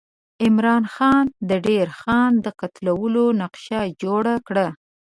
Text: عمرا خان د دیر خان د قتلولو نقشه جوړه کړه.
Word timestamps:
عمرا 0.43 0.77
خان 0.93 1.25
د 1.49 1.51
دیر 1.65 1.87
خان 1.99 2.31
د 2.45 2.47
قتلولو 2.59 3.25
نقشه 3.41 3.81
جوړه 4.01 4.35
کړه. 4.47 4.67